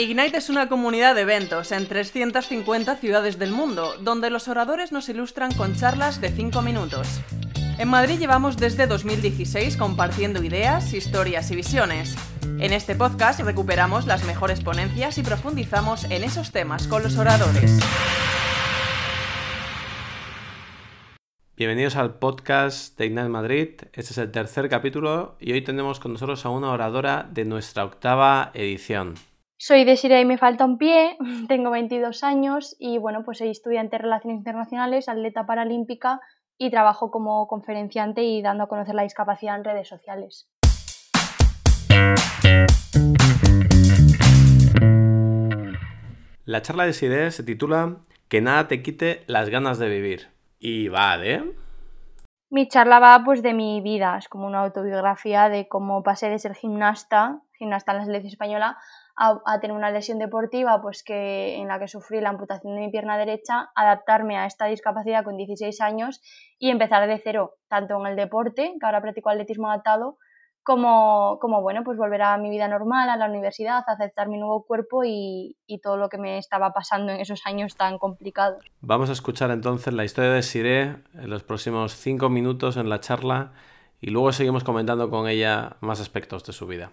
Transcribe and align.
Ignite 0.00 0.38
es 0.38 0.48
una 0.48 0.66
comunidad 0.66 1.14
de 1.14 1.20
eventos 1.20 1.72
en 1.72 1.86
350 1.86 2.96
ciudades 2.96 3.38
del 3.38 3.52
mundo, 3.52 3.96
donde 4.00 4.30
los 4.30 4.48
oradores 4.48 4.92
nos 4.92 5.10
ilustran 5.10 5.52
con 5.52 5.76
charlas 5.76 6.22
de 6.22 6.30
5 6.30 6.62
minutos. 6.62 7.20
En 7.76 7.88
Madrid 7.88 8.18
llevamos 8.18 8.56
desde 8.56 8.86
2016 8.86 9.76
compartiendo 9.76 10.42
ideas, 10.42 10.94
historias 10.94 11.50
y 11.50 11.56
visiones. 11.56 12.16
En 12.60 12.72
este 12.72 12.94
podcast 12.94 13.40
recuperamos 13.40 14.06
las 14.06 14.24
mejores 14.24 14.62
ponencias 14.62 15.18
y 15.18 15.22
profundizamos 15.22 16.04
en 16.04 16.24
esos 16.24 16.50
temas 16.50 16.88
con 16.88 17.02
los 17.02 17.18
oradores. 17.18 17.78
Bienvenidos 21.58 21.96
al 21.96 22.14
podcast 22.14 22.96
de 22.96 23.04
Ignite 23.04 23.28
Madrid. 23.28 23.68
Este 23.92 24.12
es 24.12 24.16
el 24.16 24.30
tercer 24.30 24.70
capítulo 24.70 25.36
y 25.38 25.52
hoy 25.52 25.60
tenemos 25.60 26.00
con 26.00 26.14
nosotros 26.14 26.46
a 26.46 26.48
una 26.48 26.70
oradora 26.70 27.28
de 27.30 27.44
nuestra 27.44 27.84
octava 27.84 28.50
edición. 28.54 29.16
Soy 29.62 29.84
Desiree 29.84 30.22
y 30.22 30.24
me 30.24 30.38
falta 30.38 30.64
un 30.64 30.78
pie, 30.78 31.18
tengo 31.46 31.70
22 31.70 32.24
años 32.24 32.74
y 32.78 32.96
bueno, 32.96 33.24
pues 33.26 33.36
soy 33.36 33.50
estudiante 33.50 33.96
de 33.96 34.04
Relaciones 34.04 34.38
Internacionales, 34.38 35.06
atleta 35.06 35.44
paralímpica 35.44 36.18
y 36.56 36.70
trabajo 36.70 37.10
como 37.10 37.46
conferenciante 37.46 38.22
y 38.22 38.40
dando 38.40 38.64
a 38.64 38.68
conocer 38.68 38.94
la 38.94 39.02
discapacidad 39.02 39.56
en 39.56 39.64
redes 39.64 39.86
sociales. 39.86 40.48
La 46.46 46.62
charla 46.62 46.84
de 46.84 46.86
Desiree 46.86 47.30
se 47.30 47.42
titula 47.42 47.98
Que 48.28 48.40
nada 48.40 48.66
te 48.66 48.82
quite 48.82 49.24
las 49.26 49.50
ganas 49.50 49.78
de 49.78 49.90
vivir. 49.90 50.28
Y 50.58 50.88
va 50.88 51.22
¿eh? 51.22 51.44
Mi 52.48 52.66
charla 52.66 52.98
va 52.98 53.22
pues 53.26 53.42
de 53.42 53.52
mi 53.52 53.82
vida, 53.82 54.16
es 54.16 54.26
como 54.28 54.46
una 54.46 54.60
autobiografía 54.60 55.50
de 55.50 55.68
cómo 55.68 56.02
pasé 56.02 56.30
de 56.30 56.38
ser 56.38 56.54
gimnasta, 56.54 57.42
gimnasta 57.58 57.92
en 57.92 57.98
la 57.98 58.04
selección 58.06 58.32
española, 58.32 58.78
a, 59.20 59.60
tener 59.60 59.76
una 59.76 59.90
lesión 59.90 60.18
deportiva 60.18 60.80
pues 60.80 61.02
que, 61.02 61.56
en 61.56 61.68
la 61.68 61.78
que 61.78 61.88
sufrí 61.88 62.20
la 62.20 62.30
amputación 62.30 62.74
de 62.74 62.80
mi 62.80 62.90
pierna 62.90 63.18
derecha, 63.18 63.70
adaptarme 63.74 64.38
a 64.38 64.46
esta 64.46 64.66
discapacidad 64.66 65.24
con 65.24 65.36
16 65.36 65.80
años 65.82 66.22
y 66.58 66.70
empezar 66.70 67.06
de 67.06 67.20
cero, 67.22 67.56
tanto 67.68 68.00
en 68.00 68.06
el 68.06 68.16
deporte, 68.16 68.74
que 68.80 68.86
ahora 68.86 69.02
practico 69.02 69.28
atletismo 69.28 69.68
adaptado, 69.68 70.16
como, 70.62 71.38
como 71.40 71.60
bueno, 71.60 71.82
pues 71.84 71.98
volver 71.98 72.22
a 72.22 72.38
mi 72.38 72.48
vida 72.48 72.68
normal, 72.68 73.10
a 73.10 73.16
la 73.16 73.26
universidad, 73.26 73.82
aceptar 73.86 74.28
mi 74.28 74.38
nuevo 74.38 74.64
cuerpo 74.64 75.04
y, 75.04 75.56
y, 75.66 75.80
todo 75.80 75.96
lo 75.96 76.08
que 76.08 76.18
me 76.18 76.38
estaba 76.38 76.72
pasando 76.72 77.12
en 77.12 77.20
esos 77.20 77.42
años 77.46 77.76
tan 77.76 77.98
complicados. 77.98 78.64
Vamos 78.80 79.10
a 79.10 79.12
escuchar 79.12 79.50
entonces 79.50 79.92
la 79.92 80.04
historia 80.04 80.30
de 80.30 80.42
Siré 80.42 80.82
en 81.14 81.30
los 81.30 81.42
próximos 81.42 81.94
cinco 81.94 82.28
minutos 82.28 82.76
en 82.76 82.88
la 82.88 83.00
charla 83.00 83.52
y 84.00 84.10
luego 84.10 84.32
seguimos 84.32 84.64
comentando 84.64 85.10
con 85.10 85.28
ella 85.28 85.76
más 85.80 86.00
aspectos 86.00 86.44
de 86.44 86.52
su 86.52 86.66
vida. 86.66 86.92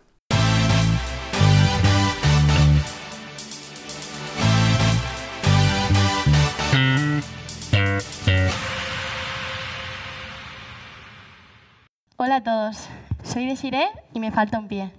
Hola 12.19 12.37
a 12.37 12.41
todos, 12.41 12.87
soy 13.21 13.45
Desiree 13.45 13.89
y 14.11 14.19
me 14.19 14.31
falta 14.31 14.57
un 14.57 14.67
pie. 14.67 14.89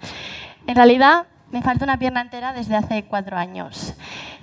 En 0.69 0.77
realidad, 0.77 1.27
me 1.51 1.63
falta 1.63 1.85
una 1.85 1.99
pierna 1.99 2.21
entera 2.21 2.53
desde 2.53 2.77
hace 2.77 3.03
cuatro 3.07 3.37
años. 3.37 3.95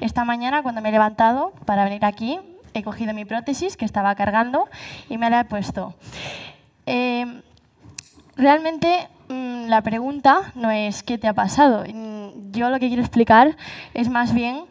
Esta 0.02 0.26
mañana, 0.26 0.62
cuando 0.62 0.82
me 0.82 0.90
he 0.90 0.92
levantado 0.92 1.54
para 1.64 1.86
venir 1.86 2.04
aquí, 2.04 2.38
he 2.74 2.84
cogido 2.84 3.14
mi 3.14 3.24
prótesis 3.24 3.78
que 3.78 3.86
estaba 3.86 4.14
cargando 4.16 4.68
y 5.08 5.18
me 5.18 5.30
la 5.30 5.40
he 5.40 5.46
puesto. 5.46 5.96
Em, 6.86 7.44
realmente 8.36 9.08
mm, 9.30 9.68
la 9.68 9.82
pregunta 9.82 10.52
no 10.54 10.70
es 10.70 11.02
qué 11.02 11.18
te 11.18 11.30
ha 11.30 11.34
pasado. 11.34 11.86
Mm, 11.88 12.52
yo 12.52 12.70
lo 12.70 12.78
que 12.80 12.90
quiero 12.90 13.04
explicar 13.04 13.56
es 13.94 14.10
más 14.10 14.34
bien 14.34 14.66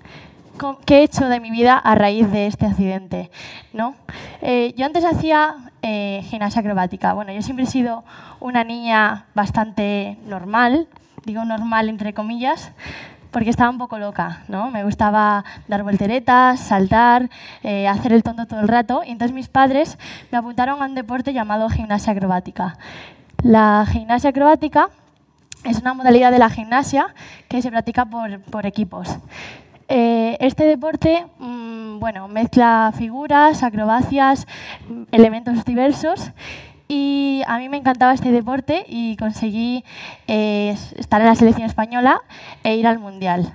qué 0.84 0.98
he 0.98 1.02
hecho 1.02 1.28
de 1.28 1.40
mi 1.40 1.50
vida 1.50 1.76
a 1.76 1.94
raíz 1.94 2.30
de 2.30 2.46
este 2.46 2.66
accidente. 2.66 3.30
¿no? 3.72 3.94
Eh, 4.42 4.74
yo 4.76 4.86
antes 4.86 5.04
hacía 5.04 5.72
eh, 5.82 6.22
gimnasia 6.24 6.60
acrobática. 6.60 7.12
Bueno, 7.12 7.32
yo 7.32 7.42
siempre 7.42 7.64
he 7.64 7.68
sido 7.68 8.04
una 8.40 8.64
niña 8.64 9.26
bastante 9.34 10.18
normal, 10.26 10.88
digo 11.24 11.44
normal 11.44 11.88
entre 11.88 12.14
comillas, 12.14 12.72
porque 13.30 13.50
estaba 13.50 13.68
un 13.68 13.78
poco 13.78 13.98
loca, 13.98 14.44
¿no? 14.46 14.70
Me 14.70 14.84
gustaba 14.84 15.44
dar 15.66 15.82
volteretas, 15.82 16.60
saltar, 16.60 17.28
eh, 17.64 17.88
hacer 17.88 18.12
el 18.12 18.22
tonto 18.22 18.46
todo 18.46 18.60
el 18.60 18.68
rato. 18.68 19.02
Y 19.04 19.10
entonces 19.10 19.34
mis 19.34 19.48
padres 19.48 19.98
me 20.30 20.38
apuntaron 20.38 20.80
a 20.80 20.86
un 20.86 20.94
deporte 20.94 21.32
llamado 21.32 21.68
gimnasia 21.68 22.12
acrobática. 22.12 22.78
La 23.42 23.84
gimnasia 23.90 24.30
acrobática 24.30 24.88
es 25.64 25.80
una 25.80 25.94
modalidad 25.94 26.30
de 26.30 26.38
la 26.38 26.48
gimnasia 26.48 27.12
que 27.48 27.60
se 27.60 27.70
practica 27.70 28.04
por, 28.04 28.40
por 28.42 28.66
equipos. 28.66 29.18
Este 30.44 30.66
deporte 30.66 31.24
mm, 31.38 31.98
bueno, 31.98 32.28
mezcla 32.28 32.92
figuras, 32.94 33.62
acrobacias, 33.62 34.46
elementos 35.10 35.64
diversos 35.64 36.32
y 36.86 37.40
a 37.46 37.56
mí 37.56 37.70
me 37.70 37.78
encantaba 37.78 38.12
este 38.12 38.30
deporte 38.30 38.84
y 38.86 39.16
conseguí 39.16 39.86
eh, 40.26 40.76
estar 40.96 41.22
en 41.22 41.28
la 41.28 41.34
selección 41.34 41.66
española 41.66 42.20
e 42.62 42.76
ir 42.76 42.86
al 42.86 42.98
Mundial. 42.98 43.54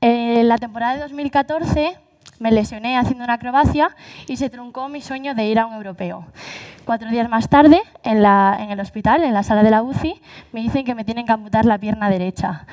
En 0.00 0.46
la 0.46 0.58
temporada 0.58 0.94
de 0.94 1.00
2014 1.00 1.98
me 2.38 2.52
lesioné 2.52 2.96
haciendo 2.96 3.24
una 3.24 3.34
acrobacia 3.34 3.96
y 4.28 4.36
se 4.36 4.48
truncó 4.48 4.88
mi 4.88 5.02
sueño 5.02 5.34
de 5.34 5.46
ir 5.46 5.58
a 5.58 5.66
un 5.66 5.74
europeo. 5.74 6.24
Cuatro 6.84 7.10
días 7.10 7.28
más 7.28 7.48
tarde, 7.48 7.82
en, 8.04 8.24
en, 8.24 8.70
el 8.70 8.78
hospital, 8.78 9.24
en 9.24 9.34
la 9.34 9.42
sala 9.42 9.64
de 9.64 9.70
la 9.70 9.82
UCI, 9.82 10.22
me 10.52 10.60
dicen 10.60 10.84
que 10.84 10.94
me 10.94 11.04
tienen 11.04 11.26
que 11.26 11.32
amputar 11.32 11.64
la 11.64 11.78
pierna 11.78 12.08
derecha. 12.10 12.64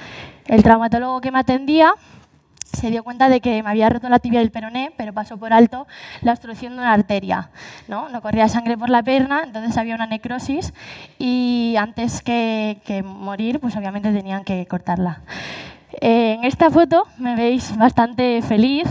El 0.45 0.61
traumatólogo 0.61 1.19
que 1.19 1.31
me 1.31 1.39
atendía 1.39 1.95
se 2.65 2.91
dio 2.91 3.03
cuenta 3.03 3.29
de 3.29 3.41
que 3.41 3.61
me 3.63 3.69
había 3.69 3.89
roto 3.89 4.09
la 4.09 4.19
tibia 4.19 4.39
del 4.39 4.51
peroné, 4.51 4.91
pero 4.97 5.13
pasó 5.13 5.37
por 5.37 5.53
alto 5.53 5.87
la 6.21 6.33
obstrucción 6.33 6.73
de 6.73 6.79
una 6.79 6.93
arteria. 6.93 7.49
No, 7.87 8.09
no 8.09 8.21
corría 8.21 8.47
sangre 8.47 8.77
por 8.77 8.89
la 8.89 9.03
pierna, 9.03 9.41
entonces 9.43 9.77
había 9.77 9.95
una 9.95 10.05
necrosis 10.05 10.73
y 11.17 11.75
antes 11.77 12.21
que, 12.21 13.03
morir, 13.03 13.59
pues 13.59 13.75
obviamente 13.75 14.11
tenían 14.11 14.43
que 14.43 14.65
cortarla. 14.65 15.21
En 16.01 16.43
esta 16.43 16.69
foto 16.69 17.07
me 17.17 17.35
veis 17.35 17.75
bastante 17.75 18.41
feliz 18.43 18.87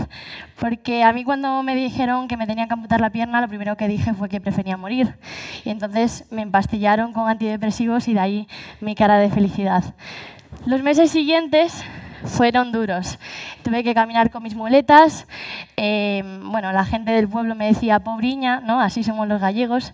porque 0.59 1.03
a 1.03 1.13
mí 1.13 1.23
cuando 1.23 1.63
me 1.63 1.73
dijeron 1.73 2.27
que 2.27 2.35
me 2.35 2.45
tenían 2.45 2.67
que 2.67 2.73
amputar 2.73 2.99
la 2.99 3.09
pierna, 3.09 3.39
lo 3.39 3.47
primero 3.47 3.77
que 3.77 3.87
dije 3.87 4.13
fue 4.13 4.27
que 4.27 4.41
prefería 4.41 4.75
morir. 4.75 5.15
Y 5.63 5.69
entonces 5.69 6.25
me 6.29 6.41
empastillaron 6.41 7.13
con 7.13 7.29
antidepresivos 7.29 8.07
y 8.09 8.13
de 8.13 8.19
ahí 8.19 8.47
mi 8.81 8.95
cara 8.95 9.17
de 9.17 9.29
felicidad. 9.29 9.95
Los 10.65 10.83
meses 10.83 11.09
siguientes 11.09 11.83
fueron 12.23 12.71
duros. 12.71 13.19
Tuve 13.63 13.83
que 13.83 13.93
caminar 13.93 14.31
con 14.31 14.43
mis 14.43 14.55
muletas. 14.55 15.27
Eh, 15.77 16.23
bueno, 16.43 16.71
la 16.71 16.85
gente 16.85 17.11
del 17.11 17.27
pueblo 17.27 17.55
me 17.55 17.67
decía 17.67 17.99
pobriña, 17.99 18.59
¿no? 18.61 18.79
Así 18.79 19.03
somos 19.03 19.27
los 19.27 19.41
gallegos. 19.41 19.93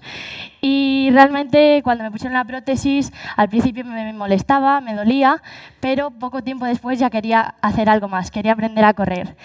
Y 0.62 1.10
realmente 1.12 1.82
cuando 1.84 2.04
me 2.04 2.12
pusieron 2.12 2.34
la 2.34 2.44
prótesis, 2.44 3.12
al 3.36 3.50
principio 3.50 3.86
me 3.86 4.14
molestaba, 4.14 4.82
me 4.82 4.96
dolía, 4.96 5.42
pero 5.80 6.12
poco 6.12 6.44
tiempo 6.44 6.66
después 6.66 7.00
ya 7.00 7.10
quería 7.10 7.56
hacer 7.62 7.90
algo 7.90 8.08
más, 8.08 8.32
quería 8.32 8.54
aprender 8.54 8.86
a 8.86 8.94
correr. 8.94 9.36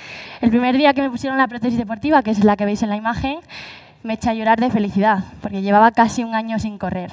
El 0.40 0.50
primer 0.50 0.76
día 0.76 0.94
que 0.94 1.02
me 1.02 1.10
pusieron 1.10 1.38
la 1.38 1.48
prótesis 1.48 1.78
deportiva, 1.78 2.22
que 2.22 2.30
es 2.30 2.44
la 2.44 2.56
que 2.56 2.64
veis 2.64 2.82
en 2.82 2.88
la 2.88 2.96
imagen, 2.96 3.40
me 4.02 4.14
eché 4.14 4.30
a 4.30 4.34
llorar 4.34 4.58
de 4.60 4.70
felicidad, 4.70 5.24
porque 5.42 5.62
llevaba 5.62 5.90
casi 5.92 6.24
un 6.24 6.34
año 6.34 6.58
sin 6.58 6.78
correr. 6.78 7.12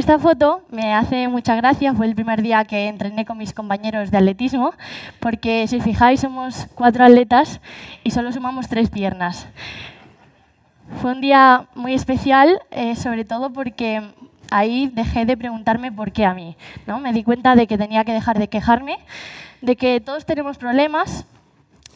Esta 0.00 0.18
foto 0.18 0.62
me 0.70 0.94
hace 0.94 1.28
mucha 1.28 1.54
gracia, 1.56 1.92
fue 1.92 2.06
el 2.06 2.14
primer 2.14 2.40
día 2.40 2.64
que 2.64 2.88
entrené 2.88 3.26
con 3.26 3.36
mis 3.36 3.52
compañeros 3.52 4.10
de 4.10 4.16
atletismo, 4.16 4.72
porque 5.20 5.68
si 5.68 5.78
fijáis 5.82 6.20
somos 6.20 6.68
cuatro 6.74 7.04
atletas 7.04 7.60
y 8.02 8.10
solo 8.10 8.32
sumamos 8.32 8.66
tres 8.66 8.88
piernas. 8.88 9.46
Fue 11.02 11.12
un 11.12 11.20
día 11.20 11.66
muy 11.74 11.92
especial, 11.92 12.62
eh, 12.70 12.96
sobre 12.96 13.26
todo 13.26 13.52
porque 13.52 14.00
ahí 14.50 14.90
dejé 14.94 15.26
de 15.26 15.36
preguntarme 15.36 15.92
por 15.92 16.12
qué 16.12 16.24
a 16.24 16.32
mí. 16.32 16.56
¿no? 16.86 16.98
Me 16.98 17.12
di 17.12 17.22
cuenta 17.22 17.54
de 17.54 17.66
que 17.66 17.76
tenía 17.76 18.02
que 18.02 18.14
dejar 18.14 18.38
de 18.38 18.48
quejarme, 18.48 18.96
de 19.60 19.76
que 19.76 20.00
todos 20.00 20.24
tenemos 20.24 20.56
problemas, 20.56 21.26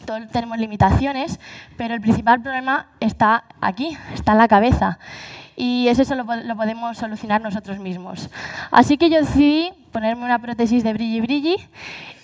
todos 0.05 0.29
tenemos 0.29 0.59
limitaciones, 0.59 1.39
pero 1.75 1.95
el 1.95 2.01
principal 2.01 2.39
problema 2.39 2.85
está 2.99 3.45
aquí, 3.61 3.97
está 4.13 4.33
en 4.33 4.37
la 4.37 4.47
cabeza 4.47 4.99
y 5.55 5.87
eso 5.87 6.15
lo, 6.15 6.25
podemos 6.25 6.97
solucionar 6.97 7.41
nosotros 7.41 7.79
mismos. 7.79 8.29
Así 8.71 8.97
que 8.97 9.09
yo 9.09 9.19
decidí 9.19 9.71
ponerme 9.91 10.25
una 10.25 10.39
prótesis 10.39 10.83
de 10.83 10.93
brilli 10.93 11.21
brilli 11.21 11.57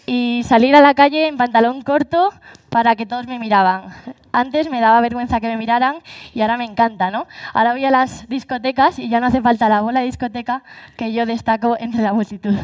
y 0.06 0.44
salir 0.46 0.76
a 0.76 0.82
la 0.82 0.94
calle 0.94 1.28
en 1.28 1.38
pantalón 1.38 1.82
corto 1.84 2.34
para 2.70 2.96
que 2.96 3.06
todos 3.06 3.28
me 3.28 3.40
miraban. 3.40 3.84
Antes 4.32 4.70
me 4.70 4.80
daba 4.80 5.02
vergüenza 5.02 5.40
que 5.40 5.48
me 5.48 5.58
miraran 5.58 5.98
y 6.34 6.42
ahora 6.42 6.58
me 6.58 6.66
encanta, 6.66 7.12
¿no? 7.12 7.28
Ahora 7.54 7.74
voy 7.74 7.86
a 7.86 7.92
las 7.92 8.28
discotecas 8.28 8.98
y 9.00 9.10
ya 9.10 9.20
no 9.20 9.28
hace 9.28 9.42
falta 9.42 9.70
la 9.70 9.82
bola 9.82 10.00
de 10.00 10.06
discoteca 10.08 10.64
que 10.98 11.14
yo 11.14 11.26
destaco 11.26 11.78
entre 11.80 12.02
la 12.02 12.14
multitud. 12.14 12.56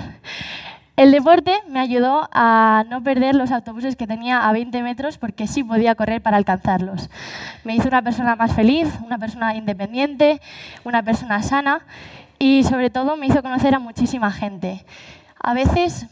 El 0.97 1.11
deporte 1.11 1.53
me 1.69 1.79
ayudó 1.79 2.27
a 2.31 2.83
no 2.89 3.03
perder 3.03 3.35
los 3.35 3.51
autobuses 3.51 3.95
que 3.95 4.07
tenía 4.07 4.49
a 4.49 4.51
20 4.51 4.81
metros 4.81 5.19
porque 5.19 5.45
sí 5.45 5.63
podía 5.63 5.93
correr 5.93 6.23
para 6.23 6.37
alcanzarlos. 6.37 7.11
Me 7.63 7.75
hizo 7.75 7.87
una 7.87 8.01
persona 8.01 8.35
más 8.35 8.53
feliz, 8.53 8.87
una 9.05 9.19
persona 9.19 9.53
independiente, 9.53 10.41
una 10.83 11.03
persona 11.03 11.43
sana 11.43 11.85
y 12.39 12.63
sobre 12.63 12.89
todo 12.89 13.15
me 13.15 13.27
hizo 13.27 13.43
conocer 13.43 13.75
a 13.75 13.79
muchísima 13.79 14.31
gente. 14.31 14.85
A 15.39 15.53
veces 15.53 16.07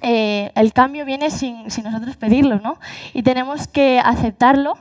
eh, 0.00 0.52
el 0.54 0.72
cambio 0.72 1.04
viene 1.04 1.28
sin, 1.28 1.70
sin, 1.70 1.84
nosotros 1.84 2.16
pedirlo, 2.16 2.60
¿no? 2.60 2.78
Y 3.12 3.22
tenemos 3.22 3.68
que 3.68 4.00
aceptarlo 4.02 4.78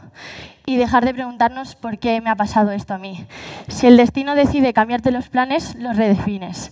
y 0.65 0.77
dejar 0.77 1.03
de 1.03 1.13
preguntarnos 1.13 1.75
por 1.75 1.97
qué 1.97 2.21
me 2.21 2.29
ha 2.29 2.35
pasado 2.37 2.71
esto 2.71 2.93
a 2.93 2.97
mí. 2.97 3.25
Si 3.67 3.87
el 3.87 3.97
destino 3.97 4.35
decide 4.35 4.71
cambiarte 4.71 5.11
los 5.11 5.27
planes, 5.27 5.75
los 5.75 5.97
redefines. 5.97 6.71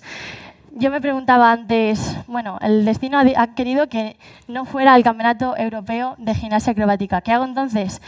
Yo 0.77 0.91
me 0.91 0.99
preguntaba 0.99 1.53
antes, 1.53 2.17
bueno, 2.27 2.57
el 2.59 2.83
destino 2.83 3.17
ha 3.17 3.47
querido 3.55 3.87
que 3.87 4.17
no 4.49 4.65
fuera 4.65 4.93
al 4.93 5.03
Campeonato 5.03 5.55
Europeo 5.55 6.15
de 6.17 6.35
Gimnasia 6.35 6.73
Acrobática. 6.73 7.21
¿Qué 7.21 7.31
hago 7.31 7.45
entonces? 7.45 8.01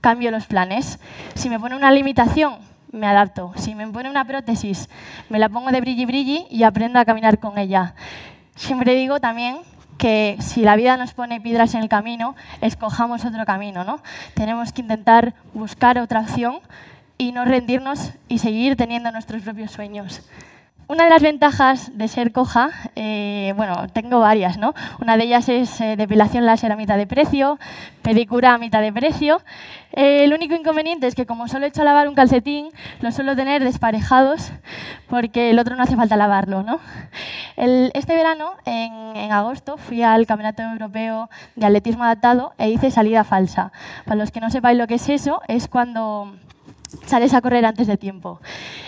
Cambio 0.00 0.30
los 0.30 0.46
planes. 0.46 1.00
Si 1.34 1.50
me 1.50 1.58
pone 1.58 1.74
una 1.74 1.90
limitación, 1.90 2.58
me 2.92 3.08
adapto. 3.08 3.52
Si 3.56 3.74
me 3.74 3.88
pone 3.88 4.08
una 4.08 4.24
prótesis, 4.24 4.88
me 5.28 5.40
la 5.40 5.48
pongo 5.48 5.72
de 5.72 5.80
brilli 5.80 6.06
brilli 6.06 6.46
y 6.50 6.62
aprendo 6.62 7.00
a 7.00 7.04
caminar 7.04 7.40
con 7.40 7.58
ella. 7.58 7.96
Siempre 8.54 8.94
digo 8.94 9.18
también 9.18 9.56
que 9.98 10.36
si 10.38 10.62
la 10.62 10.76
vida 10.76 10.96
nos 10.96 11.14
pone 11.14 11.40
piedras 11.40 11.74
en 11.74 11.82
el 11.82 11.88
camino, 11.88 12.36
escojamos 12.60 13.24
otro 13.24 13.44
camino, 13.44 13.82
¿no? 13.82 13.98
Tenemos 14.34 14.72
que 14.72 14.82
intentar 14.82 15.34
buscar 15.52 15.98
otra 15.98 16.20
opción 16.20 16.60
y 17.18 17.32
no 17.32 17.44
rendirnos 17.44 18.12
y 18.28 18.38
seguir 18.38 18.76
teniendo 18.76 19.10
nuestros 19.10 19.42
propios 19.42 19.72
sueños. 19.72 20.22
Una 20.86 21.04
de 21.04 21.10
las 21.10 21.22
ventajas 21.22 21.96
de 21.96 22.08
ser 22.08 22.30
coja, 22.30 22.70
eh, 22.94 23.54
bueno, 23.56 23.86
tengo 23.94 24.20
varias, 24.20 24.58
¿no? 24.58 24.74
Una 25.00 25.16
de 25.16 25.24
ellas 25.24 25.48
es 25.48 25.80
eh, 25.80 25.96
depilación 25.96 26.44
láser 26.44 26.72
a 26.72 26.76
mitad 26.76 26.98
de 26.98 27.06
precio, 27.06 27.58
pedicura 28.02 28.52
a 28.52 28.58
mitad 28.58 28.82
de 28.82 28.92
precio. 28.92 29.40
Eh, 29.92 30.24
el 30.24 30.34
único 30.34 30.54
inconveniente 30.54 31.06
es 31.06 31.14
que 31.14 31.24
como 31.24 31.48
solo 31.48 31.64
he 31.64 31.68
hecho 31.70 31.84
lavar 31.84 32.06
un 32.06 32.14
calcetín, 32.14 32.68
lo 33.00 33.12
suelo 33.12 33.34
tener 33.34 33.64
desparejados 33.64 34.52
porque 35.08 35.48
el 35.48 35.58
otro 35.58 35.74
no 35.74 35.84
hace 35.84 35.96
falta 35.96 36.16
lavarlo, 36.16 36.62
¿no? 36.62 36.80
este 37.56 38.14
verano, 38.14 38.52
en, 38.66 39.16
en 39.16 39.32
agosto, 39.32 39.78
fui 39.78 40.02
al 40.02 40.26
Campeonato 40.26 40.62
Europeo 40.62 41.30
de 41.56 41.64
Atletismo 41.64 42.04
Adaptado 42.04 42.52
e 42.58 42.68
hice 42.68 42.90
salida 42.90 43.24
falsa. 43.24 43.72
Para 44.04 44.16
los 44.16 44.32
que 44.32 44.40
no 44.40 44.50
sepáis 44.50 44.76
lo 44.76 44.86
que 44.86 44.96
es 44.96 45.08
eso, 45.08 45.40
es 45.48 45.68
cuando 45.68 46.34
sales 47.06 47.34
a 47.34 47.40
correr 47.40 47.64
antes 47.64 47.86
de 47.86 47.96
tiempo. 47.96 48.40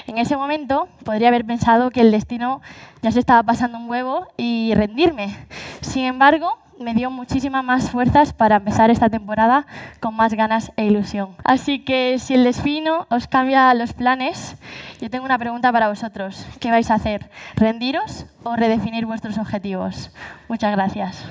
En 0.07 0.19
ese 0.19 0.37
momento 0.37 0.89
podría 1.05 1.29
haber 1.29 1.45
pensado 1.45 1.91
que 1.91 2.01
el 2.01 2.11
destino 2.11 2.61
ya 3.03 3.13
se 3.13 3.21
estaba 3.21 3.43
pasando 3.43 3.79
un 3.79 3.89
huevo 3.89 4.27
y 4.37 4.73
rendirme. 4.75 5.37
Sin 5.81 6.05
embargo, 6.05 6.59
me 6.79 6.95
dio 6.95 7.11
muchísimas 7.11 7.65
más 7.65 7.91
fuerzas 7.91 8.33
para 8.33 8.57
empezar 8.57 8.91
esta 8.91 9.09
temporada 9.09 9.67
con 10.01 10.15
más 10.15 10.35
ganas 10.35 10.73
e 10.77 10.85
ilusión. 10.85 11.31
Así 11.45 11.85
que 11.85 12.19
si 12.19 12.35
el 12.35 12.45
destino 12.45 13.07
os 13.11 13.27
cambia 13.27 13.73
los 13.75 13.93
planes, 13.93 14.57
yo 15.01 15.11
tengo 15.11 15.25
una 15.25 15.39
pregunta 15.39 15.73
para 15.73 15.89
vosotros. 15.89 16.47
¿Qué 16.61 16.71
vais 16.71 16.91
a 16.91 16.95
hacer? 16.95 17.31
¿Rendiros 17.57 18.27
o 18.43 18.57
redefinir 18.57 19.07
vuestros 19.07 19.39
objetivos? 19.39 20.11
Muchas 20.49 20.73
gracias. 20.73 21.25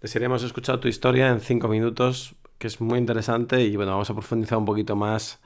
Desearíamos 0.00 0.42
escuchar 0.42 0.80
tu 0.80 0.88
historia 0.88 1.28
en 1.28 1.40
cinco 1.40 1.68
minutos, 1.68 2.34
que 2.56 2.68
es 2.68 2.80
muy 2.80 2.98
interesante 2.98 3.60
y 3.60 3.76
bueno, 3.76 3.92
vamos 3.92 4.08
a 4.08 4.14
profundizar 4.14 4.56
un 4.56 4.64
poquito 4.64 4.96
más 4.96 5.42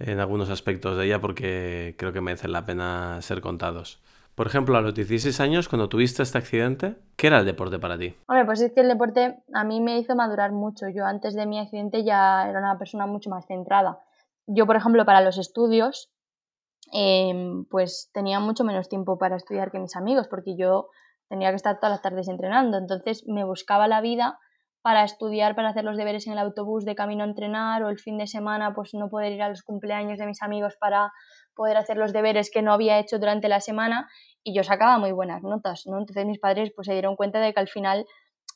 en 0.00 0.18
algunos 0.18 0.50
aspectos 0.50 0.98
de 0.98 1.06
ella 1.06 1.20
porque 1.20 1.94
creo 1.96 2.12
que 2.12 2.20
merecen 2.20 2.50
la 2.50 2.64
pena 2.64 3.22
ser 3.22 3.40
contados. 3.40 4.02
Por 4.34 4.48
ejemplo, 4.48 4.76
a 4.76 4.80
los 4.80 4.96
16 4.96 5.38
años, 5.38 5.68
cuando 5.68 5.88
tuviste 5.88 6.24
este 6.24 6.38
accidente, 6.38 6.96
¿qué 7.14 7.28
era 7.28 7.38
el 7.38 7.46
deporte 7.46 7.78
para 7.78 7.96
ti? 7.96 8.16
Hombre, 8.26 8.44
pues 8.46 8.62
es 8.62 8.72
que 8.72 8.80
el 8.80 8.88
deporte 8.88 9.36
a 9.52 9.62
mí 9.62 9.80
me 9.80 9.96
hizo 10.00 10.16
madurar 10.16 10.50
mucho. 10.50 10.88
Yo 10.88 11.06
antes 11.06 11.34
de 11.36 11.46
mi 11.46 11.60
accidente 11.60 12.02
ya 12.02 12.48
era 12.48 12.58
una 12.58 12.76
persona 12.76 13.06
mucho 13.06 13.30
más 13.30 13.46
centrada. 13.46 14.00
Yo, 14.48 14.66
por 14.66 14.74
ejemplo, 14.74 15.04
para 15.04 15.20
los 15.20 15.38
estudios, 15.38 16.10
em, 16.92 17.64
pues 17.66 18.10
tenía 18.12 18.40
mucho 18.40 18.64
menos 18.64 18.88
tiempo 18.88 19.18
para 19.18 19.36
estudiar 19.36 19.70
que 19.70 19.78
mis 19.78 19.94
amigos, 19.94 20.26
porque 20.26 20.56
yo 20.56 20.88
tenía 21.28 21.50
que 21.50 21.56
estar 21.56 21.76
todas 21.78 21.92
las 21.92 22.02
tardes 22.02 22.28
entrenando, 22.28 22.78
entonces 22.78 23.24
me 23.26 23.44
buscaba 23.44 23.88
la 23.88 24.00
vida 24.00 24.38
para 24.82 25.02
estudiar, 25.02 25.54
para 25.54 25.70
hacer 25.70 25.82
los 25.82 25.96
deberes 25.96 26.26
en 26.26 26.34
el 26.34 26.38
autobús 26.38 26.84
de 26.84 26.94
camino 26.94 27.24
a 27.24 27.26
entrenar 27.26 27.82
o 27.82 27.88
el 27.88 27.98
fin 27.98 28.18
de 28.18 28.26
semana 28.26 28.74
pues 28.74 28.92
no 28.92 29.08
poder 29.08 29.32
ir 29.32 29.42
a 29.42 29.48
los 29.48 29.62
cumpleaños 29.62 30.18
de 30.18 30.26
mis 30.26 30.42
amigos 30.42 30.76
para 30.78 31.10
poder 31.54 31.78
hacer 31.78 31.96
los 31.96 32.12
deberes 32.12 32.50
que 32.50 32.60
no 32.60 32.72
había 32.72 32.98
hecho 32.98 33.18
durante 33.18 33.48
la 33.48 33.60
semana 33.60 34.08
y 34.42 34.54
yo 34.54 34.62
sacaba 34.62 34.98
muy 34.98 35.12
buenas 35.12 35.42
notas, 35.42 35.84
¿no? 35.86 35.98
Entonces 35.98 36.26
mis 36.26 36.38
padres 36.38 36.70
pues 36.76 36.86
se 36.86 36.92
dieron 36.92 37.16
cuenta 37.16 37.40
de 37.40 37.54
que 37.54 37.60
al 37.60 37.68
final 37.68 38.04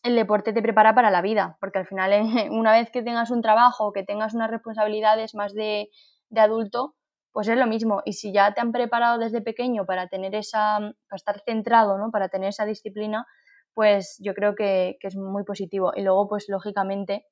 el 0.02 0.16
deporte 0.16 0.52
te 0.52 0.60
prepara 0.60 0.94
para 0.94 1.10
la 1.10 1.22
vida, 1.22 1.56
porque 1.60 1.78
al 1.78 1.86
final 1.86 2.12
una 2.50 2.72
vez 2.72 2.90
que 2.90 3.02
tengas 3.02 3.30
un 3.30 3.40
trabajo, 3.40 3.92
que 3.92 4.04
tengas 4.04 4.34
unas 4.34 4.50
responsabilidades 4.50 5.34
más 5.34 5.54
de, 5.54 5.88
de 6.28 6.40
adulto, 6.40 6.94
pues 7.38 7.46
es 7.46 7.56
lo 7.56 7.68
mismo. 7.68 8.02
Y 8.04 8.14
si 8.14 8.32
ya 8.32 8.52
te 8.52 8.60
han 8.60 8.72
preparado 8.72 9.16
desde 9.16 9.40
pequeño 9.40 9.86
para 9.86 10.08
tener 10.08 10.34
esa, 10.34 10.80
para 10.80 11.16
estar 11.16 11.40
centrado, 11.44 11.96
¿no? 11.96 12.10
Para 12.10 12.28
tener 12.28 12.48
esa 12.48 12.66
disciplina, 12.66 13.28
pues 13.74 14.18
yo 14.20 14.34
creo 14.34 14.56
que, 14.56 14.96
que 14.98 15.06
es 15.06 15.14
muy 15.14 15.44
positivo. 15.44 15.92
Y 15.94 16.02
luego, 16.02 16.26
pues 16.26 16.46
lógicamente, 16.48 17.26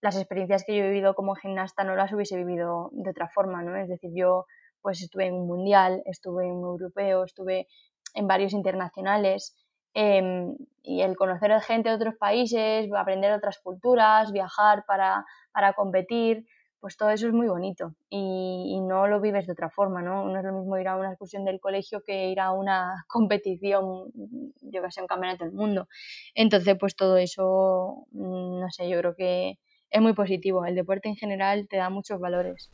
las 0.00 0.16
experiencias 0.16 0.64
que 0.66 0.74
yo 0.74 0.84
he 0.84 0.88
vivido 0.88 1.12
como 1.12 1.34
gimnasta 1.34 1.84
no 1.84 1.94
las 1.94 2.10
hubiese 2.10 2.38
vivido 2.38 2.88
de 2.92 3.10
otra 3.10 3.28
forma, 3.28 3.62
¿no? 3.62 3.76
Es 3.76 3.90
decir, 3.90 4.12
yo 4.14 4.46
pues 4.80 5.02
estuve 5.02 5.26
en 5.26 5.34
un 5.34 5.46
mundial, 5.46 6.00
estuve 6.06 6.46
en 6.46 6.52
un 6.52 6.64
europeo, 6.64 7.24
estuve 7.24 7.66
en 8.14 8.26
varios 8.26 8.54
internacionales 8.54 9.62
em, 9.92 10.56
y 10.82 11.02
el 11.02 11.16
conocer 11.16 11.52
a 11.52 11.60
gente 11.60 11.90
de 11.90 11.96
otros 11.96 12.14
países, 12.18 12.88
aprender 12.96 13.30
otras 13.34 13.58
culturas, 13.58 14.32
viajar 14.32 14.86
para, 14.86 15.26
para 15.52 15.74
competir, 15.74 16.46
pues 16.80 16.96
todo 16.96 17.10
eso 17.10 17.26
es 17.26 17.32
muy 17.32 17.46
bonito 17.46 17.94
y, 18.08 18.80
no 18.80 19.06
lo 19.06 19.20
vives 19.20 19.46
de 19.46 19.52
otra 19.52 19.70
forma, 19.70 20.02
¿no? 20.02 20.24
No 20.24 20.38
es 20.38 20.44
lo 20.44 20.52
mismo 20.52 20.76
ir 20.78 20.88
a 20.88 20.96
una 20.96 21.10
excursión 21.10 21.44
del 21.44 21.60
colegio 21.60 22.02
que 22.02 22.28
ir 22.28 22.40
a 22.40 22.50
una 22.50 23.04
competición, 23.08 24.10
yo 24.62 24.82
que 24.82 24.90
sé, 24.90 25.00
un 25.00 25.06
campeonato 25.06 25.44
del 25.44 25.52
mundo. 25.52 25.86
Entonces, 26.34 26.76
pues 26.80 26.96
todo 26.96 27.16
eso, 27.18 28.06
mm, 28.12 28.60
no 28.60 28.70
sé, 28.70 28.88
yo 28.88 28.98
creo 28.98 29.14
que 29.14 29.58
es 29.90 30.00
muy 30.00 30.14
positivo. 30.14 30.64
El 30.64 30.74
deporte 30.74 31.08
en 31.08 31.16
general 31.16 31.68
te 31.68 31.76
da 31.76 31.90
muchos 31.90 32.18
valores. 32.18 32.70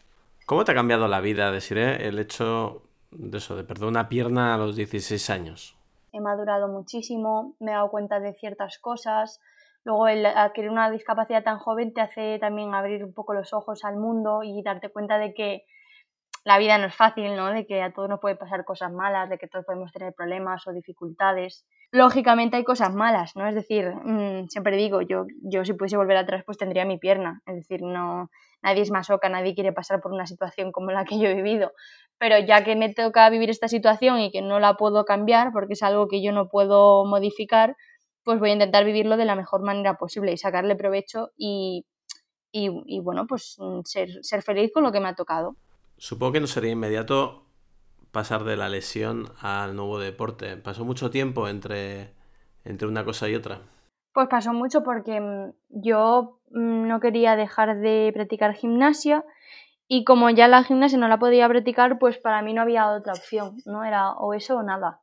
¿Cómo 0.47 0.65
te 0.65 0.73
ha 0.73 0.75
cambiado 0.75 1.09
la 1.09 1.21
vida, 1.21 1.51
Desiree, 1.51 2.07
el 2.07 2.19
hecho 2.19 2.83
de 3.11 3.39
eso, 3.39 3.57
de 3.57 3.65
perder 3.65 3.89
una 3.89 4.09
pierna 4.09 4.55
a 4.55 4.59
los 4.59 4.77
16 4.77 5.29
años? 5.31 5.77
He 6.13 6.21
madurado 6.21 6.69
muchísimo, 6.69 7.57
me 7.59 7.73
he 7.73 7.75
dado 7.75 7.91
cuenta 7.91 8.21
de 8.21 8.33
ciertas 8.33 8.79
cosas, 8.79 9.41
Luego 9.87 10.09
el 10.09 10.27
adquirir 10.27 10.69
una 10.69 10.91
discapacidad 10.91 11.45
tan 11.45 11.61
joven 11.61 11.95
te 11.95 12.01
hace 12.01 12.41
también 12.41 12.75
abrir 12.75 13.05
un 13.05 13.15
poco 13.15 13.35
los 13.35 13.53
ojos 13.53 13.85
al 13.85 13.97
mundo 13.97 14.41
y 14.43 14.61
darte 14.65 14.89
cuenta 14.89 15.17
de 15.17 15.33
que 15.33 15.63
la 16.43 16.59
vida 16.59 16.77
no 16.77 16.87
es 16.87 16.95
fácil, 16.97 17.37
¿no? 17.37 17.53
De 17.53 17.67
que 17.67 17.81
a 17.81 17.93
todos 17.93 18.09
nos 18.09 18.19
puede 18.19 18.35
pasar 18.35 18.65
cosas 18.65 18.91
malas, 18.91 19.31
de 19.31 19.39
que 19.39 19.47
todos 19.47 19.65
podemos 19.65 19.93
tener 19.93 20.13
problemas 20.13 20.67
o 20.67 20.73
dificultades. 20.73 21.65
Lógicamente 21.93 22.57
hay 22.57 22.65
cosas 22.65 22.93
malas, 22.93 23.37
¿no? 23.37 23.47
Es 23.47 23.55
decir, 23.55 23.95
mm, 23.95 24.49
siempre 24.49 24.77
digo, 24.77 25.03
yo, 25.03 25.27
yo 25.45 25.65
si 25.65 25.75
pudiese 25.75 25.97
volver 25.97 26.17
atrás, 26.17 26.43
pues 26.45 26.59
tendría 26.59 26.85
mi 26.85 26.99
pierna. 26.99 27.43
Es 27.47 27.55
decir, 27.55 27.83
no, 27.83 28.29
nadie 28.63 28.83
es 28.83 28.91
masoca, 28.91 29.29
nadie 29.29 29.55
quiere 29.55 29.73
pasar 29.73 30.01
por 30.01 30.13
una 30.13 30.27
situación 30.27 30.73
como 30.73 30.91
la 30.91 31.05
que 31.05 31.21
yo 31.21 31.29
he 31.29 31.35
vivido. 31.35 31.71
Pero 32.19 32.41
ya 32.41 32.65
que 32.65 32.75
me 32.75 32.93
toca 32.93 33.31
vivir 33.31 33.51
esta 33.51 33.69
situación 33.69 34.19
y 34.19 34.33
que 34.33 34.43
no 34.43 34.59
la 34.59 34.75
puedo 34.75 35.05
cambiar, 35.05 35.53
porque 35.53 35.75
es 35.75 35.83
algo 35.85 36.09
que 36.09 36.25
yo 36.25 36.33
no 36.33 36.49
puedo 36.49 37.05
modificar, 37.05 37.77
pues 38.27 38.41
voy 38.41 38.51
a 38.51 38.55
intentar 38.55 38.85
vivirlo 38.85 39.17
de 39.17 39.25
la 39.25 39.37
mejor 39.37 39.63
manera 39.63 39.99
posible 39.99 40.33
y 40.33 40.37
sacarle 40.37 40.75
provecho 40.75 41.31
y, 41.37 41.87
y, 42.51 42.99
bueno, 42.99 43.25
pues 43.29 43.55
mm, 43.57 43.83
ser, 43.85 44.09
ser 44.25 44.43
feliz 44.43 44.73
con 44.75 44.83
lo 44.83 44.91
que 44.91 44.99
me 44.99 45.07
ha 45.07 45.15
tocado. 45.15 45.55
Supongo 45.97 46.33
que 46.33 46.41
no 46.41 46.49
sería 46.49 46.73
inmediato 46.73 47.45
pasar 48.11 48.43
de 48.43 48.57
la 48.57 48.69
lesión 48.69 49.27
al 49.41 49.77
nuevo 49.77 50.01
deporte. 50.01 50.57
¿Pasó 50.57 50.85
mucho 50.85 51.09
tiempo 51.09 51.47
entre, 51.47 52.15
entre 52.65 52.89
una 52.89 53.05
cosa 53.05 53.29
y 53.29 53.37
otra? 53.37 53.61
Pues 54.13 54.27
pasó 54.29 54.53
mucho 54.53 54.83
porque 54.83 55.21
mm, 55.21 55.53
yo 55.69 56.41
mm, 56.51 56.89
no 56.89 56.99
quería 56.99 57.37
dejar 57.37 57.79
de 57.79 58.11
practicar 58.13 58.55
gimnasia 58.55 59.25
y 59.87 60.03
como 60.03 60.31
ya 60.31 60.49
la 60.49 60.65
gimnasia 60.65 60.99
no 60.99 61.07
la 61.07 61.21
podía 61.21 61.49
practicar, 61.49 62.01
pues 62.01 62.19
para 62.19 62.43
mí 62.43 62.55
no 62.55 62.63
había 62.63 62.91
otra 62.91 63.13
opción, 63.13 63.59
¿no? 63.67 63.85
Era 63.85 64.15
o 64.15 64.35
eso 64.35 64.57
o 64.57 64.65
nada. 64.65 65.01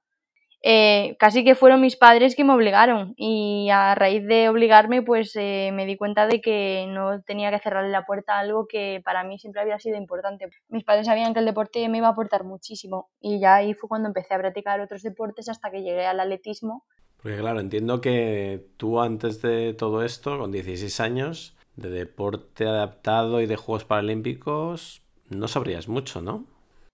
Eh, 0.65 1.17
casi 1.19 1.43
que 1.43 1.55
fueron 1.55 1.81
mis 1.81 1.97
padres 1.97 2.37
que 2.37 2.45
me 2.45 2.53
obligaron 2.53 3.13
y 3.17 3.69
a 3.69 3.95
raíz 3.95 4.25
de 4.25 4.47
obligarme 4.47 5.01
pues 5.01 5.35
eh, 5.35 5.71
me 5.73 5.85
di 5.85 5.97
cuenta 5.97 6.25
de 6.25 6.39
que 6.39 6.85
no 6.87 7.21
tenía 7.21 7.51
que 7.51 7.59
cerrarle 7.59 7.91
la 7.91 8.05
puerta 8.05 8.35
a 8.35 8.39
algo 8.39 8.65
que 8.65 9.01
para 9.03 9.25
mí 9.25 9.37
siempre 9.37 9.61
había 9.61 9.77
sido 9.77 9.97
importante. 9.97 10.47
Mis 10.69 10.85
padres 10.85 11.07
sabían 11.07 11.33
que 11.33 11.41
el 11.41 11.45
deporte 11.45 11.89
me 11.89 11.97
iba 11.97 12.07
a 12.07 12.11
aportar 12.11 12.45
muchísimo 12.45 13.09
y 13.19 13.41
ya 13.41 13.55
ahí 13.55 13.73
fue 13.73 13.89
cuando 13.89 14.07
empecé 14.07 14.35
a 14.35 14.39
practicar 14.39 14.79
otros 14.79 15.03
deportes 15.03 15.49
hasta 15.49 15.69
que 15.69 15.81
llegué 15.81 16.05
al 16.05 16.21
atletismo. 16.21 16.85
Porque 17.21 17.37
claro, 17.37 17.59
entiendo 17.59 17.99
que 17.99 18.65
tú 18.77 19.01
antes 19.01 19.41
de 19.41 19.73
todo 19.73 20.01
esto, 20.03 20.37
con 20.37 20.53
16 20.53 20.99
años, 21.01 21.57
de 21.75 21.89
deporte 21.89 22.65
adaptado 22.65 23.41
y 23.41 23.47
de 23.47 23.57
Juegos 23.57 23.83
Paralímpicos, 23.83 25.01
no 25.29 25.49
sabrías 25.49 25.89
mucho, 25.89 26.21
¿no? 26.21 26.45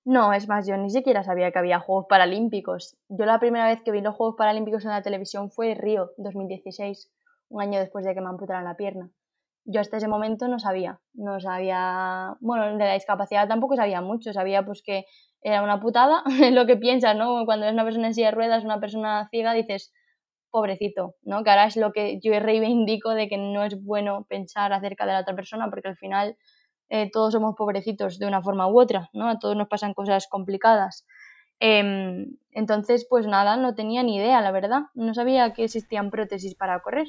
No, 0.10 0.34
es 0.34 0.48
más, 0.48 0.66
yo 0.66 0.76
ni 0.76 0.90
siquiera 0.90 1.24
sabía 1.24 1.52
que 1.52 1.60
había 1.60 1.78
Juegos 1.78 2.08
Paralímpicos. 2.10 2.98
Yo 3.10 3.26
la 3.26 3.40
primera 3.40 3.68
vez 3.68 3.84
que 3.84 3.92
vi 3.92 4.02
los 4.02 4.16
Juegos 4.16 4.34
Paralímpicos 4.36 4.84
en 4.84 4.90
la 4.90 5.04
televisión 5.04 5.52
fue 5.52 5.76
Río 5.76 6.14
2016, 6.18 7.12
un 7.50 7.62
año 7.62 7.80
después 7.80 8.04
de 8.04 8.16
que 8.16 8.22
me 8.22 8.30
amputaran 8.30 8.66
la 8.66 8.76
pierna. 8.76 9.12
Yo 9.66 9.80
hasta 9.80 9.98
ese 9.98 10.08
momento 10.08 10.48
no 10.48 10.58
sabía, 10.58 11.00
no 11.14 11.40
sabía, 11.40 12.36
bueno, 12.40 12.76
de 12.76 12.86
la 12.86 12.96
discapacidad 12.96 13.48
tampoco 13.48 13.76
sabía 13.76 14.02
mucho, 14.02 14.34
sabía 14.34 14.66
pues 14.66 14.82
que 14.84 15.06
era 15.44 15.62
una 15.62 15.80
putada, 15.80 16.24
es 16.42 16.54
lo 16.54 16.66
que 16.66 16.76
piensas, 16.76 17.16
¿no? 17.16 17.46
Cuando 17.46 17.68
eres 17.68 17.76
una 17.76 17.84
persona 17.84 18.08
en 18.08 18.16
silla 18.16 18.30
de 18.30 18.36
ruedas, 18.36 18.66
una 18.66 18.80
persona 18.80 19.28
ciega, 19.30 19.54
dices, 19.54 19.94
pobrecito, 20.50 21.18
¿no? 21.22 21.44
Que 21.44 21.52
ahora 21.52 21.66
es 21.66 21.78
lo 21.78 21.92
que 21.92 22.20
yo 22.20 22.32
reivindico 22.40 23.12
de 23.12 23.28
que 23.28 23.38
no 23.38 23.64
es 23.64 23.80
bueno 23.84 24.26
pensar 24.28 24.74
acerca 24.74 25.06
de 25.06 25.14
la 25.14 25.22
otra 25.22 25.36
persona 25.36 25.70
porque 25.70 25.90
al 25.90 25.98
final 25.98 26.36
eh, 26.90 27.10
todos 27.12 27.34
somos 27.34 27.56
pobrecitos 27.56 28.20
de 28.20 28.28
una 28.28 28.42
forma 28.42 28.68
u 28.68 28.80
otra, 28.80 29.10
¿no? 29.14 29.30
A 29.30 29.40
todos 29.40 29.56
nos 29.56 29.68
pasan 29.68 29.94
cosas 29.94 30.28
complicadas. 30.28 31.06
Em, 31.60 32.38
entonces, 32.52 33.06
pues 33.10 33.28
nada, 33.28 33.58
no 33.58 33.76
tenía 33.76 34.02
ni 34.04 34.16
idea, 34.16 34.42
la 34.42 34.52
verdad. 34.52 34.84
No 34.96 35.14
sabía 35.14 35.54
que 35.54 35.66
existían 35.66 36.10
prótesis 36.10 36.56
para 36.56 36.80
correr. 36.80 37.08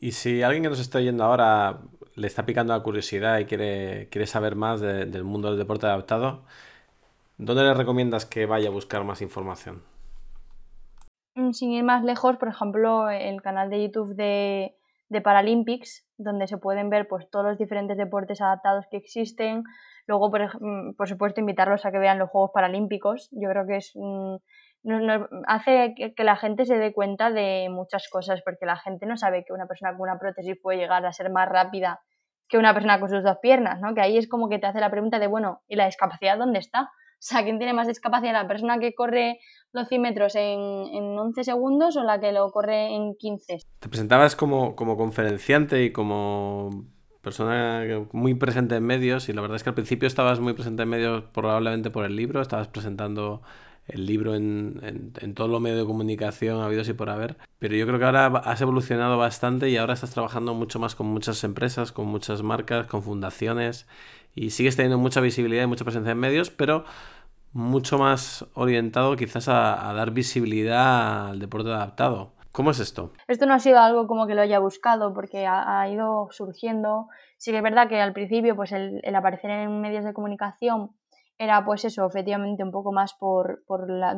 Y 0.00 0.12
si 0.12 0.42
alguien 0.42 0.62
que 0.62 0.68
nos 0.68 0.80
está 0.80 1.00
yendo 1.00 1.24
ahora 1.24 1.80
le 2.14 2.26
está 2.26 2.44
picando 2.44 2.72
la 2.72 2.82
curiosidad 2.82 3.38
y 3.38 3.46
quiere, 3.46 4.08
quiere 4.10 4.26
saber 4.26 4.54
más 4.54 4.80
del 4.80 5.24
mundo 5.24 5.48
del 5.48 5.58
deporte 5.58 5.86
adaptado, 5.86 6.44
¿dónde 7.36 7.62
le 7.62 7.74
recomiendas 7.74 8.26
que 8.26 8.46
vaya 8.46 8.68
a 8.68 8.72
buscar 8.72 9.04
más 9.04 9.22
información? 9.22 9.82
Mm, 11.34 11.52
sin 11.52 11.72
ir 11.72 11.84
más 11.84 12.04
lejos, 12.04 12.36
por 12.36 12.48
ejemplo, 12.48 13.08
el 13.10 13.40
canal 13.40 13.70
de 13.70 13.84
YouTube 13.84 14.14
de, 14.14 14.77
de 15.08 15.20
Paralympics, 15.20 16.06
donde 16.16 16.46
se 16.46 16.58
pueden 16.58 16.90
ver 16.90 17.08
pues, 17.08 17.28
todos 17.30 17.46
los 17.46 17.58
diferentes 17.58 17.96
deportes 17.96 18.40
adaptados 18.40 18.86
que 18.90 18.96
existen. 18.96 19.64
Luego, 20.06 20.30
por, 20.30 20.62
mm, 20.62 20.94
por 20.96 21.08
supuesto, 21.08 21.40
invitarlos 21.40 21.84
a 21.86 21.90
que 21.90 21.98
vean 21.98 22.18
los 22.18 22.30
Juegos 22.30 22.50
Paralímpicos. 22.52 23.28
Yo 23.32 23.48
creo 23.48 23.66
que 23.66 23.76
es 23.76 23.92
hace 25.46 25.94
que 26.16 26.24
la 26.24 26.36
gente 26.36 26.64
se 26.64 26.78
dé 26.78 26.92
cuenta 26.92 27.30
de 27.30 27.68
muchas 27.70 28.08
cosas, 28.08 28.42
porque 28.42 28.66
la 28.66 28.76
gente 28.76 29.06
no 29.06 29.16
sabe 29.16 29.44
que 29.44 29.52
una 29.52 29.66
persona 29.66 29.92
con 29.92 30.02
una 30.02 30.18
prótesis 30.18 30.56
puede 30.62 30.78
llegar 30.78 31.04
a 31.04 31.12
ser 31.12 31.30
más 31.30 31.48
rápida 31.48 32.00
que 32.48 32.58
una 32.58 32.72
persona 32.72 32.98
con 32.98 33.10
sus 33.10 33.22
dos 33.22 33.38
piernas, 33.42 33.80
¿no? 33.80 33.94
Que 33.94 34.00
ahí 34.00 34.16
es 34.16 34.28
como 34.28 34.48
que 34.48 34.58
te 34.58 34.66
hace 34.66 34.80
la 34.80 34.90
pregunta 34.90 35.18
de, 35.18 35.26
bueno, 35.26 35.62
¿y 35.68 35.76
la 35.76 35.86
discapacidad 35.86 36.38
dónde 36.38 36.60
está? 36.60 36.90
O 37.18 37.20
sea, 37.20 37.42
¿quién 37.42 37.58
tiene 37.58 37.74
más 37.74 37.88
discapacidad? 37.88 38.32
¿La 38.32 38.46
persona 38.46 38.78
que 38.78 38.94
corre 38.94 39.40
los 39.72 39.88
100 39.88 40.00
metros 40.00 40.36
en, 40.36 40.60
en 40.92 41.18
11 41.18 41.42
segundos 41.42 41.96
o 41.96 42.04
la 42.04 42.20
que 42.20 42.30
lo 42.30 42.48
corre 42.50 42.94
en 42.94 43.16
15? 43.16 43.58
Te 43.80 43.88
presentabas 43.88 44.36
como, 44.36 44.76
como 44.76 44.96
conferenciante 44.96 45.82
y 45.82 45.92
como 45.92 46.86
persona 47.22 47.84
muy 48.12 48.34
presente 48.34 48.76
en 48.76 48.84
medios 48.84 49.28
y 49.28 49.32
la 49.32 49.42
verdad 49.42 49.56
es 49.56 49.64
que 49.64 49.70
al 49.70 49.74
principio 49.74 50.06
estabas 50.06 50.40
muy 50.40 50.54
presente 50.54 50.84
en 50.84 50.88
medios 50.88 51.24
probablemente 51.34 51.90
por 51.90 52.04
el 52.04 52.16
libro, 52.16 52.40
estabas 52.40 52.68
presentando 52.68 53.42
el 53.88 54.06
libro 54.06 54.34
en, 54.34 55.12
en, 55.20 55.34
todos 55.34 55.50
los 55.50 55.60
medios 55.60 55.80
de 55.80 55.86
comunicación 55.86 56.60
habidos 56.60 56.88
y 56.88 56.92
por 56.92 57.10
haber. 57.10 57.36
Pero 57.58 57.74
yo 57.74 57.86
creo 57.86 57.98
que 57.98 58.04
ahora 58.04 58.26
has 58.26 58.60
evolucionado 58.60 59.16
bastante 59.18 59.70
y 59.70 59.76
ahora 59.76 59.94
estás 59.94 60.10
trabajando 60.10 60.54
mucho 60.54 60.78
más 60.78 60.94
con 60.94 61.06
muchas 61.06 61.42
empresas, 61.44 61.90
con 61.90 62.06
muchas 62.06 62.42
marcas, 62.42 62.86
con 62.86 63.02
fundaciones 63.02 63.86
y 64.34 64.50
sigues 64.50 64.76
teniendo 64.76 64.98
mucha 64.98 65.20
visibilidad 65.20 65.64
y 65.64 65.66
mucha 65.66 65.84
presencia 65.84 66.12
en 66.12 66.18
medios, 66.18 66.50
pero 66.50 66.84
mucho 67.52 67.98
más 67.98 68.46
orientado 68.54 69.16
quizás 69.16 69.48
a, 69.48 69.92
dar 69.94 70.10
visibilidad 70.10 71.28
al 71.28 71.38
deporte 71.40 71.70
adaptado. 71.70 72.32
¿Cómo 72.52 72.70
es 72.70 72.80
esto? 72.80 73.12
Esto 73.26 73.46
no 73.46 73.54
ha 73.54 73.58
sido 73.58 73.78
algo 73.78 74.06
como 74.06 74.26
que 74.26 74.34
lo 74.34 74.42
haya 74.42 74.58
buscado 74.58 75.14
porque 75.14 75.46
ha, 75.46 75.88
ido 75.88 76.28
surgiendo. 76.30 77.08
Sí 77.36 77.52
que 77.52 77.58
es 77.58 77.62
verdad 77.62 77.88
que 77.88 78.00
al 78.00 78.12
principio 78.12 78.54
pues 78.54 78.72
el 78.72 79.14
aparecer 79.14 79.50
en 79.50 79.80
medios 79.80 80.04
de 80.04 80.12
comunicación 80.12 80.90
era 81.38 81.64
pues 81.64 81.84
eso, 81.84 82.04
efectivamente 82.04 82.64
un 82.64 82.72
poco 82.72 82.92
más 82.92 83.14
por, 83.14 83.62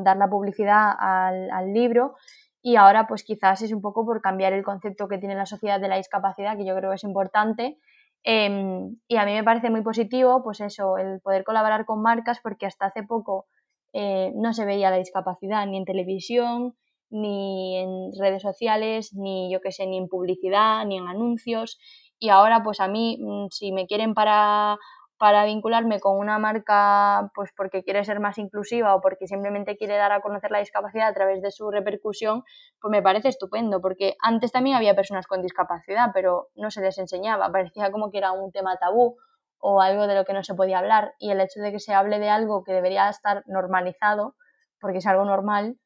dar 0.02 0.16
la 0.16 0.28
publicidad 0.28 0.92
al, 0.98 1.72
libro 1.72 2.14
y 2.62 2.76
ahora 2.76 3.06
pues 3.06 3.22
quizás 3.24 3.62
es 3.62 3.72
un 3.72 3.82
poco 3.82 4.04
por 4.04 4.22
cambiar 4.22 4.52
el 4.54 4.64
concepto 4.64 5.06
que 5.06 5.18
tiene 5.18 5.34
la 5.34 5.46
sociedad 5.46 5.80
de 5.80 5.88
la 5.88 5.96
discapacidad, 5.96 6.56
que 6.56 6.64
yo 6.64 6.74
creo 6.76 6.90
que 6.90 6.96
es 6.96 7.04
importante. 7.04 7.78
Em, 8.22 8.96
y 9.08 9.16
a 9.16 9.24
mí 9.24 9.32
me 9.32 9.44
parece 9.44 9.70
muy 9.70 9.82
positivo 9.82 10.42
pues 10.42 10.60
eso, 10.60 10.98
el 10.98 11.20
poder 11.20 11.44
colaborar 11.44 11.84
con 11.84 12.02
marcas 12.02 12.40
porque 12.42 12.66
hasta 12.66 12.86
hace 12.86 13.02
poco 13.02 13.46
eh, 13.92 14.32
no 14.34 14.52
se 14.52 14.64
veía 14.64 14.90
la 14.90 14.98
discapacidad 14.98 15.66
ni 15.66 15.78
en 15.78 15.84
televisión, 15.84 16.74
ni 17.10 17.76
en 17.78 18.12
redes 18.18 18.42
sociales, 18.42 19.14
ni 19.14 19.52
yo 19.52 19.60
qué 19.60 19.72
sé, 19.72 19.86
ni 19.86 19.98
en 19.98 20.08
publicidad, 20.08 20.86
ni 20.86 20.96
en 20.96 21.08
anuncios. 21.08 21.78
Y 22.18 22.28
ahora 22.28 22.62
pues 22.62 22.80
a 22.80 22.88
mí, 22.88 23.18
mm, 23.20 23.48
si 23.50 23.72
me 23.72 23.86
quieren 23.86 24.14
para 24.14 24.78
para 25.20 25.44
vincularme 25.44 26.00
con 26.00 26.16
una 26.16 26.38
marca 26.38 27.30
pues 27.34 27.50
porque 27.54 27.84
quiere 27.84 28.06
ser 28.06 28.20
más 28.20 28.38
inclusiva 28.38 28.94
o 28.94 29.02
porque 29.02 29.26
simplemente 29.26 29.76
quiere 29.76 29.98
dar 29.98 30.12
a 30.12 30.22
conocer 30.22 30.50
la 30.50 30.60
discapacidad 30.60 31.08
a 31.08 31.12
través 31.12 31.42
de 31.42 31.50
su 31.50 31.70
repercusión, 31.70 32.42
pues 32.80 32.90
me 32.90 33.02
parece 33.02 33.28
estupendo, 33.28 33.82
porque 33.82 34.16
antes 34.22 34.50
también 34.50 34.76
había 34.76 34.96
personas 34.96 35.26
con 35.26 35.42
discapacidad, 35.42 36.12
pero 36.14 36.48
no 36.54 36.70
se 36.70 36.80
les 36.80 36.96
enseñaba, 36.96 37.52
parecía 37.52 37.92
como 37.92 38.10
que 38.10 38.16
era 38.16 38.32
un 38.32 38.50
tema 38.50 38.78
tabú 38.78 39.18
o 39.58 39.82
algo 39.82 40.06
de 40.06 40.14
lo 40.14 40.24
que 40.24 40.32
no 40.32 40.42
se 40.42 40.54
podía 40.54 40.78
hablar 40.78 41.12
y 41.18 41.30
el 41.30 41.40
hecho 41.42 41.60
de 41.60 41.70
que 41.70 41.80
se 41.80 41.92
hable 41.92 42.18
de 42.18 42.30
algo 42.30 42.64
que 42.64 42.72
debería 42.72 43.06
estar 43.10 43.42
normalizado, 43.46 44.36
porque 44.80 44.98
es 44.98 45.06
algo 45.06 45.26
normal, 45.26 45.76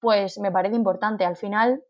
pues 0.00 0.36
me 0.40 0.50
parece 0.50 0.74
importante. 0.74 1.24
Al 1.24 1.36
final, 1.36 1.84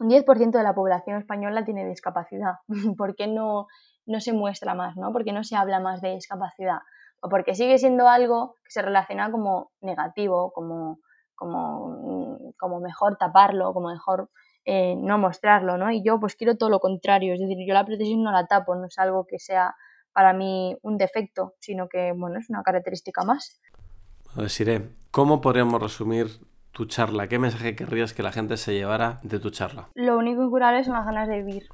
un 0.00 0.10
10% 0.10 0.50
de 0.50 0.64
la 0.64 0.74
población 0.74 1.18
española 1.18 1.64
tiene 1.64 1.86
discapacidad. 1.86 2.54
¿Por 2.98 3.14
qué 3.14 3.28
no 3.28 3.68
no 4.06 4.20
se 4.20 4.32
muestra 4.32 4.74
más, 4.74 4.96
¿no? 4.96 5.12
Porque 5.12 5.32
no 5.32 5.44
se 5.44 5.56
habla 5.56 5.80
más 5.80 6.00
de 6.00 6.14
discapacidad 6.14 6.78
o 7.20 7.28
porque 7.28 7.54
sigue 7.54 7.78
siendo 7.78 8.08
algo 8.08 8.56
que 8.64 8.70
se 8.70 8.82
relaciona 8.82 9.30
como 9.30 9.70
negativo, 9.80 10.52
como, 10.52 11.00
como, 11.34 12.54
como 12.58 12.80
mejor 12.80 13.16
taparlo, 13.16 13.72
como 13.72 13.90
mejor 13.90 14.30
eh, 14.64 14.96
no 14.96 15.18
mostrarlo, 15.18 15.76
¿no? 15.76 15.90
Y 15.90 16.02
yo 16.02 16.18
pues 16.18 16.34
quiero 16.34 16.56
todo 16.56 16.70
lo 16.70 16.80
contrario, 16.80 17.34
es 17.34 17.40
decir, 17.40 17.58
yo 17.66 17.74
la 17.74 17.84
prótesis 17.84 18.16
no 18.16 18.32
la 18.32 18.46
tapo, 18.46 18.74
no 18.74 18.86
es 18.86 18.98
algo 18.98 19.26
que 19.26 19.38
sea 19.38 19.74
para 20.12 20.32
mí 20.32 20.76
un 20.82 20.96
defecto, 20.96 21.54
sino 21.60 21.88
que, 21.88 22.12
bueno, 22.16 22.38
es 22.38 22.50
una 22.50 22.62
característica 22.62 23.22
más. 23.22 23.60
Siré, 24.48 24.90
¿cómo 25.10 25.40
podríamos 25.40 25.80
resumir 25.80 26.26
tu 26.72 26.86
charla? 26.86 27.28
¿Qué 27.28 27.38
mensaje 27.38 27.74
querrías 27.74 28.12
que 28.12 28.22
la 28.22 28.32
gente 28.32 28.56
se 28.56 28.74
llevara 28.74 29.18
de 29.22 29.38
tu 29.38 29.50
charla? 29.50 29.88
Lo 29.94 30.16
único 30.16 30.42
incurable 30.42 30.84
son 30.84 30.94
las 30.94 31.04
ganas 31.04 31.28
de 31.28 31.42
vivir. 31.42 31.68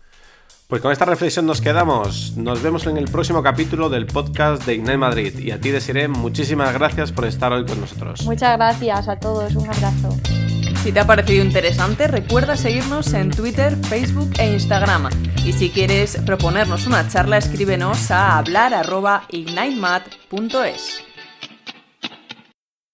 Pues 0.69 0.83
con 0.83 0.91
esta 0.91 1.05
reflexión 1.05 1.47
nos 1.47 1.61
quedamos. 1.61 2.37
Nos 2.37 2.61
vemos 2.61 2.89
en 2.89 2.97
el 2.97 3.05
próximo 3.05 3.41
capítulo 3.41 3.89
del 3.89 4.07
podcast 4.07 4.67
de 4.67 4.75
Ignite 4.75 4.97
Madrid. 4.97 5.39
Y 5.39 5.53
a 5.53 5.61
ti, 5.61 5.71
Desiree, 5.71 6.09
muchísimas 6.09 6.75
gracias 6.75 7.13
por 7.13 7.25
estar 7.25 7.53
hoy 7.53 7.65
con 7.65 7.81
nosotros. 7.81 8.25
Muchas 8.25 8.57
gracias 8.57 9.09
a 9.09 9.15
todos. 9.17 9.55
Un 9.55 9.69
abrazo. 9.69 10.09
Si 10.83 10.91
te 10.91 10.99
ha 11.01 11.07
parecido 11.07 11.45
interesante, 11.45 12.09
recuerda 12.09 12.57
seguirnos 12.57 13.15
en 13.15 13.31
Twitter, 13.31 13.77
Facebook 13.77 14.33
e 14.39 14.55
Instagram. 14.55 15.09
Y 15.45 15.53
si 15.53 15.71
quieres 15.71 16.21
proponernos 16.27 16.89
una 16.89 17.07
charla, 17.09 17.39
escríbenos 17.39 18.11
a 18.11 18.37
hablar.ignitemad.es. 18.39 21.06